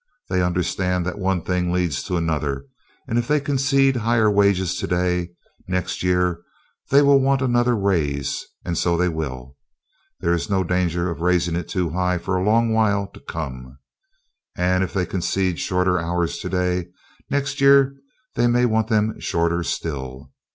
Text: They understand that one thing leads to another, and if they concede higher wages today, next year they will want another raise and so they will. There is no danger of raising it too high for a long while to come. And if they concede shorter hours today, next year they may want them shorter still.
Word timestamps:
They 0.29 0.41
understand 0.41 1.05
that 1.05 1.19
one 1.19 1.43
thing 1.43 1.71
leads 1.71 2.01
to 2.05 2.17
another, 2.17 2.65
and 3.07 3.19
if 3.19 3.27
they 3.27 3.39
concede 3.39 3.97
higher 3.97 4.31
wages 4.31 4.73
today, 4.73 5.29
next 5.67 6.01
year 6.01 6.41
they 6.89 7.03
will 7.03 7.19
want 7.21 7.43
another 7.43 7.75
raise 7.75 8.43
and 8.65 8.75
so 8.75 8.97
they 8.97 9.09
will. 9.09 9.57
There 10.19 10.33
is 10.33 10.49
no 10.49 10.63
danger 10.63 11.11
of 11.11 11.21
raising 11.21 11.55
it 11.55 11.67
too 11.69 11.91
high 11.91 12.17
for 12.17 12.35
a 12.35 12.43
long 12.43 12.73
while 12.73 13.09
to 13.13 13.19
come. 13.19 13.77
And 14.57 14.83
if 14.83 14.91
they 14.91 15.05
concede 15.05 15.59
shorter 15.59 15.99
hours 15.99 16.39
today, 16.39 16.87
next 17.29 17.61
year 17.61 17.93
they 18.33 18.47
may 18.47 18.65
want 18.65 18.87
them 18.87 19.19
shorter 19.19 19.61
still. 19.61 20.31